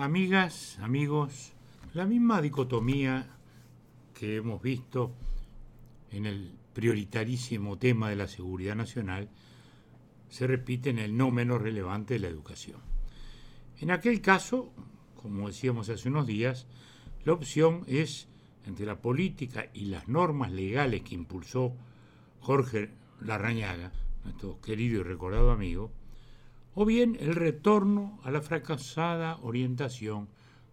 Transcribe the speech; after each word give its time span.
Amigas, 0.00 0.78
amigos, 0.80 1.54
la 1.92 2.06
misma 2.06 2.40
dicotomía 2.40 3.26
que 4.14 4.36
hemos 4.36 4.62
visto 4.62 5.10
en 6.12 6.24
el 6.24 6.52
prioritarísimo 6.72 7.78
tema 7.78 8.08
de 8.08 8.14
la 8.14 8.28
seguridad 8.28 8.76
nacional 8.76 9.28
se 10.28 10.46
repite 10.46 10.90
en 10.90 11.00
el 11.00 11.16
no 11.16 11.32
menos 11.32 11.60
relevante 11.60 12.14
de 12.14 12.20
la 12.20 12.28
educación. 12.28 12.80
En 13.80 13.90
aquel 13.90 14.20
caso, 14.20 14.72
como 15.20 15.48
decíamos 15.48 15.88
hace 15.88 16.08
unos 16.08 16.28
días, 16.28 16.68
la 17.24 17.32
opción 17.32 17.82
es 17.88 18.28
entre 18.66 18.86
la 18.86 19.00
política 19.00 19.68
y 19.74 19.86
las 19.86 20.06
normas 20.06 20.52
legales 20.52 21.02
que 21.02 21.16
impulsó 21.16 21.74
Jorge 22.38 22.90
Larrañaga, 23.20 23.90
nuestro 24.22 24.60
querido 24.60 25.00
y 25.00 25.02
recordado 25.02 25.50
amigo, 25.50 25.90
o 26.74 26.84
bien 26.84 27.16
el 27.20 27.34
retorno 27.34 28.20
a 28.22 28.30
la 28.30 28.40
fracasada 28.40 29.38
orientación 29.42 30.28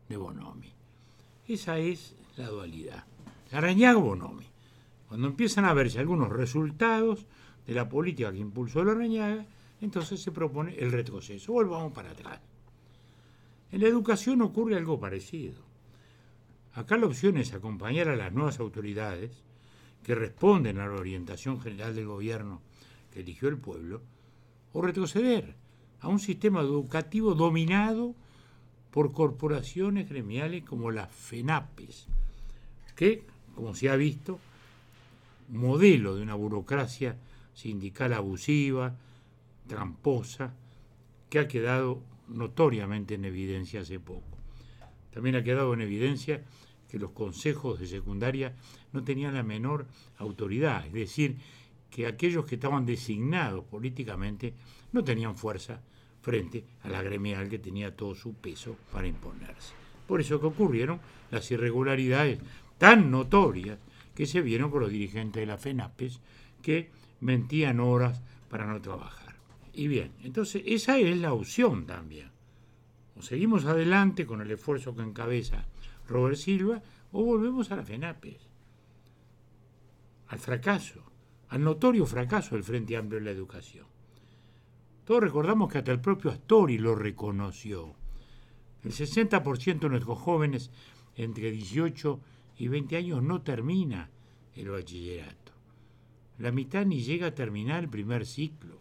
de 0.08 0.18
Bonomi. 0.18 0.72
Esa 1.48 1.78
es 1.78 2.16
la 2.38 2.48
dualidad. 2.48 3.06
Larrañaga-Bonomi. 3.52 4.46
Cuando 5.08 5.28
empiezan 5.28 5.66
a 5.66 5.74
verse 5.74 6.00
algunos 6.00 6.30
resultados 6.30 7.26
de 7.66 7.74
la 7.74 7.88
política 7.88 8.32
que 8.32 8.40
impulsó 8.40 8.84
Larrañaga, 8.84 9.46
entonces 9.82 10.22
se 10.22 10.32
propone 10.32 10.76
el 10.76 10.92
retroceso. 10.92 11.54
Volvamos 11.54 11.94
para 11.94 12.12
atrás. 12.12 12.40
En 13.72 13.82
la 13.82 13.88
educación 13.88 14.42
ocurre 14.42 14.76
algo 14.76 15.00
parecido. 15.00 15.64
Acá 16.74 16.98
la 16.98 17.08
opción 17.08 17.38
es 17.38 17.54
acompañar 17.54 18.10
a 18.10 18.16
las 18.16 18.34
nuevas 18.34 18.60
autoridades 18.60 19.32
que 20.04 20.16
responden 20.16 20.80
a 20.80 20.88
la 20.88 20.96
orientación 20.96 21.60
general 21.60 21.96
del 21.96 22.06
gobierno 22.06 22.62
que 23.12 23.22
eligió 23.22 23.48
el 23.48 23.58
pueblo, 23.58 24.02
o 24.74 24.82
retroceder 24.82 25.56
a 26.06 26.08
un 26.08 26.20
sistema 26.20 26.62
educativo 26.62 27.34
dominado 27.34 28.14
por 28.92 29.12
corporaciones 29.12 30.08
gremiales 30.08 30.64
como 30.64 30.92
las 30.92 31.12
FENAPES, 31.12 32.06
que, 32.96 33.24
como 33.56 33.74
se 33.74 33.90
ha 33.90 33.96
visto, 33.96 34.40
modelo 35.50 36.16
de 36.16 36.22
una 36.22 36.36
burocracia 36.36 37.18
sindical 37.56 38.14
abusiva, 38.14 38.96
tramposa, 39.68 40.54
que 41.28 41.40
ha 41.40 41.48
quedado 41.48 42.04
notoriamente 42.28 43.16
en 43.16 43.26
evidencia 43.26 43.82
hace 43.82 44.00
poco. 44.00 44.38
También 45.12 45.36
ha 45.38 45.44
quedado 45.44 45.74
en 45.74 45.82
evidencia 45.82 46.44
que 46.88 47.00
los 47.00 47.12
consejos 47.12 47.80
de 47.80 47.88
secundaria 47.88 48.54
no 48.94 49.04
tenían 49.04 49.34
la 49.34 49.42
menor 49.42 49.88
autoridad, 50.20 50.86
es 50.86 50.94
decir, 50.94 51.38
que 51.90 52.06
aquellos 52.06 52.46
que 52.46 52.56
estaban 52.56 52.86
designados 52.86 53.66
políticamente 53.66 54.54
no 54.92 55.04
tenían 55.04 55.36
fuerza 55.36 55.82
frente 56.26 56.66
a 56.82 56.90
la 56.90 57.04
gremial 57.04 57.48
que 57.48 57.60
tenía 57.60 57.96
todo 57.96 58.16
su 58.16 58.34
peso 58.34 58.76
para 58.92 59.06
imponerse. 59.06 59.76
Por 60.08 60.22
eso 60.22 60.40
que 60.40 60.48
ocurrieron 60.48 61.00
las 61.30 61.52
irregularidades 61.52 62.40
tan 62.80 63.12
notorias 63.12 63.78
que 64.16 64.26
se 64.26 64.42
vieron 64.42 64.72
con 64.72 64.82
los 64.82 64.90
dirigentes 64.90 65.40
de 65.40 65.46
la 65.46 65.60
FENAPES 65.60 66.20
que 66.64 66.90
mentían 67.22 67.80
horas 67.80 68.24
para 68.50 68.66
no 68.66 68.82
trabajar. 68.82 69.36
Y 69.72 69.88
bien, 69.88 70.14
entonces 70.24 70.64
esa 70.66 70.98
es 70.98 71.16
la 71.16 71.32
opción 71.32 71.86
también. 71.86 72.32
O 73.16 73.22
seguimos 73.22 73.66
adelante 73.66 74.26
con 74.26 74.42
el 74.42 74.50
esfuerzo 74.50 74.96
que 74.96 75.04
encabeza 75.04 75.68
Robert 76.08 76.38
Silva 76.38 76.82
o 77.12 77.24
volvemos 77.24 77.72
a 77.72 77.76
la 77.76 77.84
FENAPES, 77.84 78.50
al 80.30 80.40
fracaso, 80.40 81.04
al 81.50 81.64
notorio 81.64 82.08
fracaso 82.08 82.56
del 82.56 82.64
Frente 82.64 82.98
Amplio 82.98 83.20
en 83.20 83.26
la 83.26 83.32
educación. 83.32 83.95
Todos 85.06 85.22
recordamos 85.22 85.72
que 85.72 85.78
hasta 85.78 85.92
el 85.92 86.02
propio 86.02 86.32
Astori 86.32 86.80
lo 86.80 86.96
reconoció. 86.96 87.94
El 88.84 88.92
60% 88.92 89.80
de 89.80 89.90
nuestros 89.90 90.18
jóvenes 90.18 90.72
entre 91.16 91.52
18 91.52 92.20
y 92.58 92.68
20 92.68 92.98
años 92.98 93.22
no 93.22 93.42
termina 93.44 94.10
el 94.56 94.70
bachillerato. 94.70 95.54
La 96.40 96.52
mitad 96.52 96.86
ni 96.88 97.04
llega 97.04 97.28
a 97.28 97.36
terminar 97.36 97.84
el 97.84 97.90
primer 97.90 98.26
ciclo. 98.26 98.80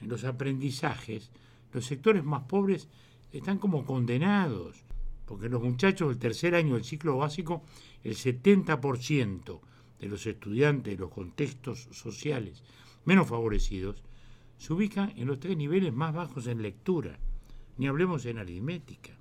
En 0.00 0.08
los 0.08 0.24
aprendizajes, 0.24 1.30
los 1.72 1.84
sectores 1.84 2.24
más 2.24 2.44
pobres 2.44 2.88
están 3.30 3.58
como 3.58 3.84
condenados, 3.84 4.84
porque 5.26 5.50
los 5.50 5.62
muchachos 5.62 6.08
del 6.08 6.18
tercer 6.18 6.54
año 6.54 6.74
del 6.74 6.84
ciclo 6.84 7.18
básico, 7.18 7.62
el 8.02 8.16
70% 8.16 9.60
de 10.00 10.08
los 10.08 10.26
estudiantes 10.26 10.94
de 10.94 11.00
los 11.00 11.10
contextos 11.10 11.88
sociales 11.92 12.62
menos 13.04 13.28
favorecidos 13.28 14.02
se 14.58 14.72
ubican 14.72 15.12
en 15.16 15.26
los 15.26 15.40
tres 15.40 15.56
niveles 15.56 15.92
más 15.92 16.14
bajos 16.14 16.46
en 16.46 16.62
lectura, 16.62 17.18
ni 17.76 17.86
hablemos 17.86 18.24
en 18.26 18.38
aritmética. 18.38 19.12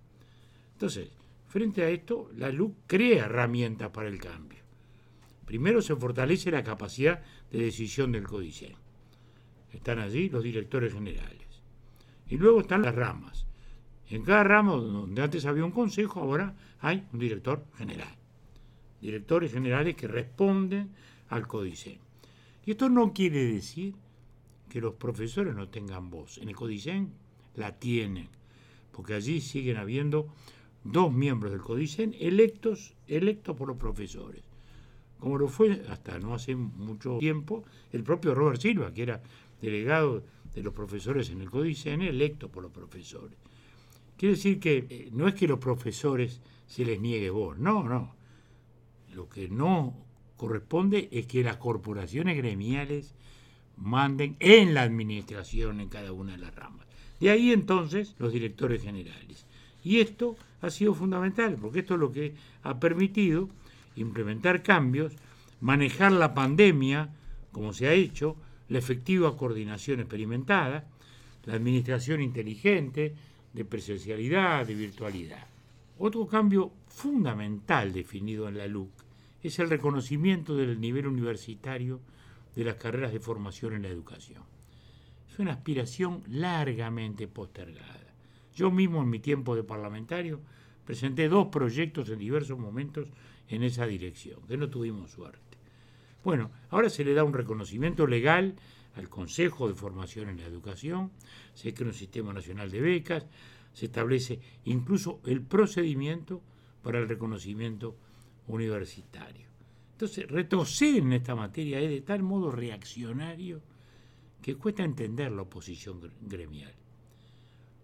Entonces, 0.73 1.09
frente 1.47 1.83
a 1.83 1.89
esto, 1.89 2.29
la 2.35 2.49
LUC 2.49 2.75
crea 2.87 3.25
herramientas 3.25 3.89
para 3.89 4.07
el 4.07 4.19
cambio. 4.19 4.59
Primero 5.45 5.81
se 5.81 5.95
fortalece 5.95 6.51
la 6.51 6.63
capacidad 6.63 7.21
de 7.51 7.59
decisión 7.59 8.11
del 8.11 8.27
códice. 8.27 8.75
Están 9.71 9.99
allí 9.99 10.29
los 10.29 10.43
directores 10.43 10.93
generales. 10.93 11.47
Y 12.27 12.37
luego 12.37 12.61
están 12.61 12.81
las 12.81 12.95
ramas. 12.95 13.45
En 14.09 14.23
cada 14.23 14.43
ramo 14.43 14.77
donde 14.77 15.21
antes 15.21 15.45
había 15.45 15.65
un 15.65 15.71
consejo, 15.71 16.19
ahora 16.19 16.55
hay 16.79 17.05
un 17.11 17.19
director 17.19 17.65
general. 17.77 18.15
Directores 19.01 19.51
generales 19.51 19.95
que 19.95 20.07
responden 20.07 20.91
al 21.29 21.47
códice. 21.47 21.99
Y 22.65 22.71
esto 22.71 22.89
no 22.89 23.13
quiere 23.13 23.43
decir 23.45 23.95
que 24.73 24.81
los 24.81 24.95
profesores 24.95 25.53
no 25.53 25.69
tengan 25.69 26.09
voz. 26.09 26.39
En 26.39 26.49
el 26.49 26.55
Codicen 26.55 27.13
la 27.53 27.77
tienen, 27.77 28.27
porque 28.91 29.13
allí 29.13 29.39
siguen 29.39 29.77
habiendo 29.77 30.33
dos 30.83 31.13
miembros 31.13 31.51
del 31.51 31.61
Codicen 31.61 32.15
electos, 32.19 32.95
electos 33.07 33.55
por 33.55 33.67
los 33.67 33.77
profesores, 33.77 34.41
como 35.19 35.37
lo 35.37 35.47
fue 35.47 35.83
hasta 35.89 36.17
no 36.17 36.33
hace 36.33 36.55
mucho 36.55 37.19
tiempo 37.19 37.63
el 37.91 38.01
propio 38.01 38.33
Robert 38.33 38.59
Silva, 38.59 38.91
que 38.91 39.03
era 39.03 39.21
delegado 39.61 40.23
de 40.55 40.63
los 40.63 40.73
profesores 40.73 41.29
en 41.29 41.41
el 41.41 41.51
Codicen, 41.51 42.01
electo 42.01 42.49
por 42.49 42.63
los 42.63 42.71
profesores. 42.71 43.37
Quiere 44.17 44.33
decir 44.33 44.59
que 44.59 44.87
eh, 44.89 45.09
no 45.11 45.27
es 45.27 45.35
que 45.35 45.47
los 45.47 45.59
profesores 45.59 46.41
se 46.65 46.83
les 46.83 46.99
niegue 46.99 47.29
voz, 47.29 47.59
no, 47.59 47.87
no. 47.87 48.15
Lo 49.13 49.29
que 49.29 49.49
no 49.49 50.03
corresponde 50.35 51.09
es 51.11 51.27
que 51.27 51.43
las 51.43 51.57
corporaciones 51.57 52.35
gremiales 52.35 53.13
manden 53.77 54.35
en 54.39 54.73
la 54.73 54.83
administración 54.83 55.79
en 55.79 55.89
cada 55.89 56.11
una 56.11 56.33
de 56.33 56.39
las 56.39 56.55
ramas. 56.55 56.85
De 57.19 57.29
ahí 57.29 57.51
entonces 57.51 58.15
los 58.19 58.33
directores 58.33 58.83
generales. 58.83 59.45
Y 59.83 59.99
esto 59.99 60.35
ha 60.61 60.69
sido 60.69 60.93
fundamental, 60.93 61.57
porque 61.59 61.79
esto 61.79 61.95
es 61.95 61.99
lo 61.99 62.11
que 62.11 62.35
ha 62.63 62.79
permitido 62.79 63.49
implementar 63.95 64.63
cambios, 64.63 65.13
manejar 65.59 66.11
la 66.11 66.33
pandemia, 66.33 67.09
como 67.51 67.73
se 67.73 67.87
ha 67.87 67.93
hecho, 67.93 68.35
la 68.69 68.79
efectiva 68.79 69.35
coordinación 69.37 69.99
experimentada, 69.99 70.85
la 71.45 71.55
administración 71.55 72.21
inteligente, 72.21 73.13
de 73.53 73.65
presencialidad, 73.65 74.65
de 74.65 74.73
virtualidad. 74.73 75.45
Otro 75.99 76.27
cambio 76.27 76.71
fundamental 76.87 77.93
definido 77.93 78.47
en 78.47 78.57
la 78.57 78.67
LUC 78.67 78.89
es 79.43 79.59
el 79.59 79.69
reconocimiento 79.69 80.55
del 80.55 80.81
nivel 80.81 81.07
universitario 81.07 81.99
de 82.55 82.63
las 82.63 82.75
carreras 82.75 83.11
de 83.11 83.19
formación 83.19 83.73
en 83.73 83.83
la 83.83 83.89
educación. 83.89 84.43
Es 85.29 85.39
una 85.39 85.53
aspiración 85.53 86.23
largamente 86.27 87.27
postergada. 87.27 88.13
Yo 88.55 88.69
mismo 88.69 89.01
en 89.01 89.09
mi 89.09 89.19
tiempo 89.19 89.55
de 89.55 89.63
parlamentario 89.63 90.41
presenté 90.85 91.27
dos 91.27 91.47
proyectos 91.47 92.09
en 92.09 92.19
diversos 92.19 92.59
momentos 92.59 93.07
en 93.47 93.63
esa 93.63 93.85
dirección, 93.85 94.41
que 94.47 94.57
no 94.57 94.69
tuvimos 94.69 95.11
suerte. 95.11 95.57
Bueno, 96.23 96.51
ahora 96.69 96.89
se 96.89 97.03
le 97.03 97.13
da 97.13 97.23
un 97.23 97.33
reconocimiento 97.33 98.07
legal 98.07 98.55
al 98.95 99.09
Consejo 99.09 99.67
de 99.67 99.73
Formación 99.73 100.29
en 100.29 100.37
la 100.37 100.45
Educación, 100.45 101.11
se 101.53 101.73
crea 101.73 101.89
un 101.89 101.93
sistema 101.93 102.31
nacional 102.31 102.69
de 102.69 102.81
becas, 102.81 103.25
se 103.73 103.87
establece 103.87 104.39
incluso 104.65 105.19
el 105.25 105.41
procedimiento 105.41 106.41
para 106.83 106.99
el 106.99 107.09
reconocimiento 107.09 107.95
universitario. 108.47 109.52
Entonces, 110.03 110.29
retroceder 110.29 111.01
en 111.01 111.13
esta 111.13 111.33
materia 111.33 111.79
es 111.79 111.89
de 111.89 112.01
tal 112.01 112.23
modo 112.23 112.51
reaccionario 112.51 113.61
que 114.41 114.55
cuesta 114.55 114.83
entender 114.83 115.31
la 115.31 115.43
oposición 115.43 116.01
gremial. 116.19 116.73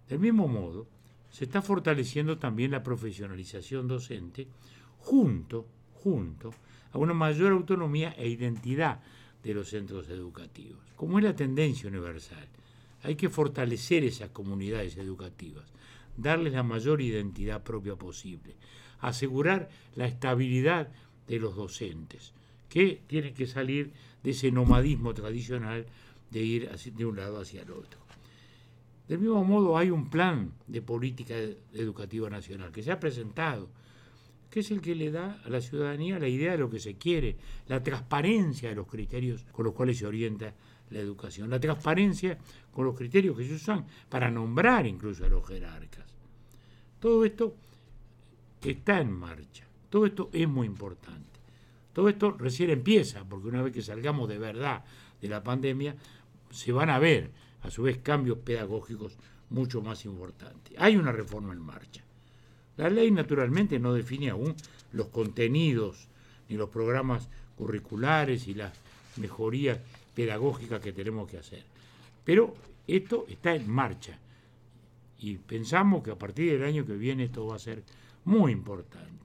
Del 0.10 0.19
mismo 0.19 0.50
modo, 0.50 0.86
se 1.30 1.45
está 1.45 1.62
fortaleciendo 1.62 2.38
también 2.38 2.71
la 2.71 2.83
profesionalización 2.83 3.88
docente 3.88 4.50
junto, 4.98 5.66
junto 5.94 6.54
a 6.92 6.98
una 6.98 7.13
mayor 7.13 7.54
autonomía 7.54 8.13
e 8.18 8.27
identidad 8.27 9.00
de 9.42 9.54
los 9.54 9.69
centros 9.69 10.10
educativos. 10.10 10.81
Como 10.98 11.19
es 11.19 11.24
la 11.24 11.38
tendencia 11.38 11.88
universal, 11.88 12.50
hay 13.01 13.15
que 13.15 13.30
fortalecer 13.30 14.04
esas 14.04 14.31
comunidades 14.31 14.98
educativas, 14.98 15.72
darles 16.18 16.51
la 16.51 16.63
mayor 16.63 17.00
identidad 17.00 17.63
propia 17.63 17.95
posible, 17.95 18.57
asegurar 19.00 19.69
la 19.95 20.06
estabilidad 20.06 20.92
de 21.29 21.39
los 21.39 21.55
docentes, 21.55 22.33
que 22.67 23.01
tienen 23.07 23.33
que 23.33 23.47
salir 23.47 23.93
de 24.23 24.31
ese 24.31 24.51
nomadismo 24.51 25.13
tradicional 25.13 25.85
de 26.31 26.41
ir 26.41 26.69
de 26.69 27.05
un 27.05 27.15
lado 27.15 27.39
hacia 27.39 27.61
el 27.61 27.71
otro. 27.71 27.99
Del 29.07 29.19
mismo 29.19 29.43
modo 29.43 29.77
hay 29.77 29.89
un 29.89 30.09
plan 30.09 30.51
de 30.67 30.81
política 30.81 31.35
educativa 31.73 32.29
nacional 32.29 32.71
que 32.71 32.83
se 32.83 32.91
ha 32.91 32.99
presentado, 32.99 33.69
que 34.49 34.59
es 34.61 34.71
el 34.71 34.81
que 34.81 34.95
le 34.95 35.11
da 35.11 35.41
a 35.45 35.49
la 35.49 35.61
ciudadanía 35.61 36.19
la 36.19 36.27
idea 36.27 36.51
de 36.51 36.57
lo 36.57 36.69
que 36.69 36.79
se 36.79 36.95
quiere, 36.95 37.35
la 37.67 37.81
transparencia 37.81 38.69
de 38.69 38.75
los 38.75 38.87
criterios 38.87 39.45
con 39.51 39.65
los 39.65 39.73
cuales 39.73 39.97
se 39.97 40.05
orienta 40.05 40.53
la 40.89 40.99
educación, 40.99 41.49
la 41.49 41.59
transparencia 41.59 42.37
con 42.71 42.85
los 42.85 42.95
criterios 42.95 43.37
que 43.37 43.47
se 43.47 43.53
usan 43.53 43.85
para 44.09 44.31
nombrar 44.31 44.87
incluso 44.87 45.25
a 45.25 45.29
los 45.29 45.47
jerarcas. 45.47 46.05
Todo 46.99 47.25
esto 47.25 47.55
está 48.63 48.99
en 48.99 49.11
marcha, 49.11 49.69
todo 49.89 50.06
esto 50.06 50.30
es 50.33 50.47
muy 50.47 50.68
importante. 50.68 51.39
Todo 51.94 52.09
esto 52.09 52.31
recién 52.31 52.69
empieza, 52.69 53.24
porque 53.25 53.47
una 53.47 53.62
vez 53.62 53.74
que 53.74 53.81
salgamos 53.81 54.30
de 54.30 54.38
verdad 54.38 54.83
de 55.21 55.27
la 55.27 55.44
pandemia, 55.44 55.95
se 56.51 56.71
van 56.71 56.89
a 56.89 57.00
ver, 57.00 57.31
a 57.62 57.69
su 57.69 57.83
vez, 57.83 57.97
cambios 57.97 58.38
pedagógicos 58.39 59.18
mucho 59.50 59.81
más 59.81 60.06
importantes. 60.06 60.74
Hay 60.77 60.95
una 60.95 61.12
reforma 61.12 61.53
en 61.53 61.59
marcha. 61.59 62.03
La 62.77 62.89
ley, 62.89 63.12
naturalmente, 63.12 63.80
no 63.80 63.94
define 63.94 64.30
aún 64.30 64.56
los 64.94 65.07
contenidos 65.07 66.07
ni 66.47 66.56
los 66.56 66.69
programas 66.69 67.27
curriculares 67.57 68.47
y 68.47 68.53
las 68.53 68.74
mejorías 69.18 69.80
pedagógicas 70.15 70.80
que 70.80 70.94
tenemos 70.94 71.30
que 71.30 71.38
hacer. 71.38 71.63
Pero 72.24 72.56
esto 72.88 73.25
está 73.27 73.56
en 73.56 73.69
marcha 73.69 74.18
y 75.19 75.36
pensamos 75.36 76.03
que 76.03 76.12
a 76.12 76.18
partir 76.18 76.53
del 76.53 76.63
año 76.63 76.86
que 76.86 76.94
viene 76.94 77.25
esto 77.25 77.45
va 77.45 77.56
a 77.56 77.59
ser 77.59 77.83
muy 78.24 78.51
importante 78.51 79.19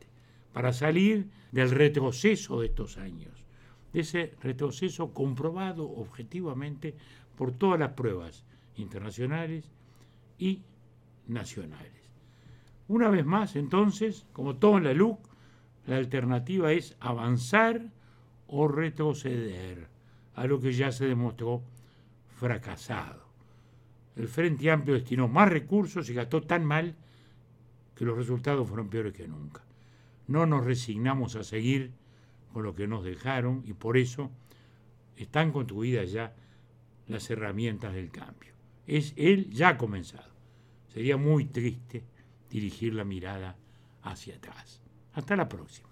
para 0.54 0.72
salir 0.72 1.28
del 1.50 1.72
retroceso 1.72 2.60
de 2.60 2.66
estos 2.66 2.96
años, 2.96 3.44
de 3.92 4.00
ese 4.00 4.34
retroceso 4.40 5.12
comprobado 5.12 5.84
objetivamente 5.84 6.94
por 7.36 7.50
todas 7.50 7.80
las 7.80 7.94
pruebas 7.94 8.44
internacionales 8.76 9.68
y 10.38 10.62
nacionales. 11.26 11.90
Una 12.86 13.08
vez 13.08 13.26
más, 13.26 13.56
entonces, 13.56 14.26
como 14.32 14.54
todo 14.54 14.78
en 14.78 14.84
la 14.84 14.94
LUC, 14.94 15.18
la 15.86 15.96
alternativa 15.96 16.70
es 16.70 16.96
avanzar 17.00 17.90
o 18.46 18.68
retroceder 18.68 19.88
a 20.36 20.46
lo 20.46 20.60
que 20.60 20.72
ya 20.72 20.92
se 20.92 21.06
demostró 21.06 21.62
fracasado. 22.36 23.24
El 24.14 24.28
Frente 24.28 24.70
Amplio 24.70 24.94
destinó 24.94 25.26
más 25.26 25.48
recursos 25.48 26.08
y 26.08 26.14
gastó 26.14 26.42
tan 26.42 26.64
mal 26.64 26.94
que 27.96 28.04
los 28.04 28.16
resultados 28.16 28.68
fueron 28.68 28.88
peores 28.88 29.14
que 29.14 29.26
nunca. 29.26 29.64
No 30.26 30.47
nos 30.47 30.65
resignamos 30.65 31.37
a 31.37 31.44
seguir 31.44 31.93
con 32.53 32.62
lo 32.62 32.75
que 32.75 32.87
nos 32.87 33.05
dejaron 33.05 33.62
y 33.67 33.75
por 33.75 33.97
eso 33.97 34.31
están 35.17 35.53
construidas 35.53 36.12
ya 36.12 36.35
las 37.06 37.29
herramientas 37.31 37.94
del 37.94 38.11
cambio. 38.11 38.53
Es 38.87 39.12
él 39.17 39.50
ya 39.50 39.71
ha 39.71 39.79
comenzado. 39.79 40.32
Sería 40.88 41.17
muy 41.17 41.47
triste 41.47 42.05
dirigir 42.50 42.94
la 42.94 43.05
mirada 43.05 43.56
hacia 44.03 44.37
atrás. 44.37 44.81
Hasta 45.12 45.37
la 45.37 45.49
próxima. 45.49 45.88